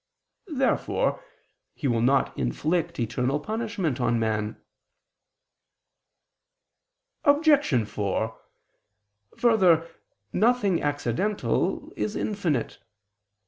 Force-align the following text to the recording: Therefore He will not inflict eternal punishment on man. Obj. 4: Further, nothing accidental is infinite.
Therefore 0.47 1.23
He 1.75 1.87
will 1.87 2.01
not 2.01 2.35
inflict 2.35 2.99
eternal 2.99 3.39
punishment 3.39 4.01
on 4.01 4.17
man. 4.17 4.59
Obj. 7.23 7.87
4: 7.87 8.39
Further, 9.37 9.87
nothing 10.33 10.81
accidental 10.81 11.93
is 11.95 12.15
infinite. 12.15 12.79